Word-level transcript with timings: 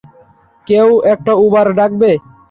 কেউ 0.67 0.89
একটা 1.13 1.31
উবার 1.45 1.67
ডাকবে? 1.77 2.11